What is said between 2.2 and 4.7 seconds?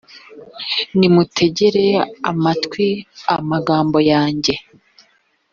amatwi amagambo yanjye